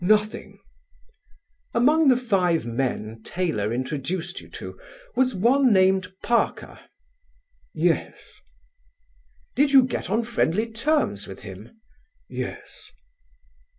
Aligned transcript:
"Nothing." 0.03 0.57
"Among 1.75 2.07
the 2.07 2.17
five 2.17 2.65
men 2.65 3.21
Taylor 3.23 3.71
introduced 3.71 4.41
you 4.41 4.49
to, 4.49 4.79
was 5.15 5.35
one 5.35 5.71
named 5.71 6.11
Parker?" 6.23 6.79
"Yes." 7.71 8.33
"Did 9.55 9.71
you 9.73 9.83
get 9.83 10.09
on 10.09 10.23
friendly 10.23 10.71
terms 10.71 11.27
with 11.27 11.41
him?" 11.41 11.79
"Yes." 12.27 12.91